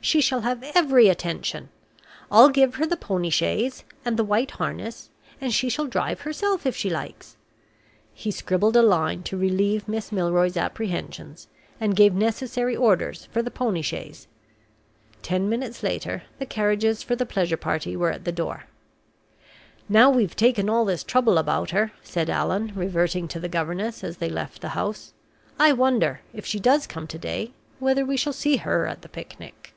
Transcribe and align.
"She 0.00 0.20
shall 0.20 0.42
have 0.42 0.62
every 0.76 1.08
attention. 1.08 1.70
I'll 2.30 2.50
give 2.50 2.76
her 2.76 2.86
the 2.86 2.96
pony 2.96 3.30
chaise 3.30 3.82
and 4.04 4.16
the 4.16 4.22
white 4.24 4.52
harness, 4.52 5.10
and 5.40 5.52
she 5.52 5.68
shall 5.68 5.88
drive 5.88 6.20
herself, 6.20 6.64
if 6.64 6.76
she 6.76 6.88
likes." 6.88 7.36
He 8.14 8.30
scribbled 8.30 8.76
a 8.76 8.80
line 8.82 9.24
to 9.24 9.36
relieve 9.36 9.88
Miss 9.88 10.12
Milroy's 10.12 10.56
apprehensions, 10.56 11.48
and 11.80 11.96
gave 11.96 12.14
the 12.14 12.20
necessary 12.20 12.76
orders 12.76 13.24
for 13.32 13.42
the 13.42 13.50
pony 13.50 13.82
chaise. 13.82 14.28
Ten 15.20 15.48
minutes 15.48 15.82
later, 15.82 16.22
the 16.38 16.46
carriages 16.46 17.02
for 17.02 17.16
the 17.16 17.26
pleasure 17.26 17.56
party 17.58 17.96
were 17.96 18.12
at 18.12 18.24
the 18.24 18.30
door. 18.30 18.66
"Now 19.88 20.10
we've 20.10 20.36
taken 20.36 20.70
all 20.70 20.84
this 20.84 21.02
trouble 21.02 21.38
about 21.38 21.70
her," 21.70 21.90
said 22.04 22.30
Allan, 22.30 22.70
reverting 22.76 23.26
to 23.28 23.40
the 23.40 23.48
governess 23.48 24.04
as 24.04 24.18
they 24.18 24.30
left 24.30 24.60
the 24.62 24.70
house, 24.70 25.12
"I 25.58 25.72
wonder, 25.72 26.20
if 26.32 26.46
she 26.46 26.60
does 26.60 26.86
come 26.86 27.08
to 27.08 27.18
day, 27.18 27.50
whether 27.80 28.04
we 28.04 28.16
shall 28.16 28.32
see 28.32 28.58
her 28.58 28.86
at 28.86 29.02
the 29.02 29.08
picnic!" 29.08 29.74